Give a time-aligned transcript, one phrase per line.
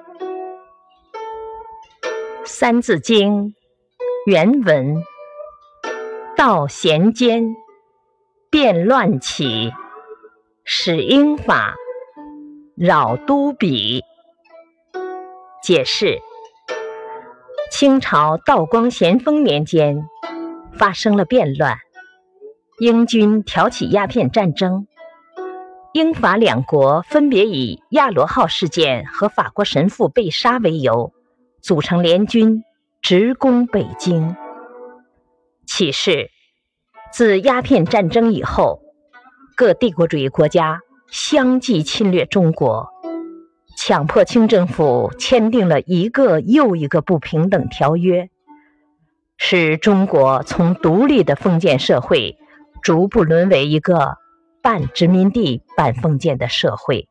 [2.46, 3.48] 《三字经》
[4.24, 5.02] 原文：
[6.36, 7.54] 道咸间，
[8.50, 9.72] 变乱起，
[10.64, 11.74] 始英法，
[12.76, 14.00] 扰都鄙。
[15.62, 16.18] 解释：
[17.70, 20.08] 清朝道光咸丰年间
[20.72, 21.76] 发生了变乱，
[22.78, 24.86] 英军挑起鸦片战争，
[25.92, 31.12] 英法两国分别以亚罗号事件和法国神父被杀为由。
[31.60, 32.62] 组成联军，
[33.02, 34.36] 直攻北京。
[35.66, 36.30] 启示：
[37.12, 38.80] 自鸦片战争以后，
[39.56, 40.80] 各帝国主义国家
[41.10, 42.88] 相继侵略中国，
[43.76, 48.30] 强迫清政府签订了一个又一个不平等条约，
[49.36, 52.38] 使中国从独立的封建社会
[52.80, 54.16] 逐步沦为一个
[54.62, 57.08] 半殖民地半封建的社会。